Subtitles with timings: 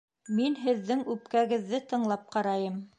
[0.37, 2.87] Мин һеҙҙең үпкәгеҙҙе тыңлап ҡарайым